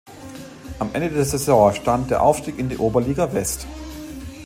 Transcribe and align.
Am 0.79 0.89
Ende 0.95 1.11
der 1.11 1.25
Saison 1.25 1.75
stand 1.75 2.09
der 2.09 2.23
Aufstieg 2.23 2.57
in 2.57 2.69
die 2.69 2.77
Oberliga 2.79 3.31
West. 3.33 3.67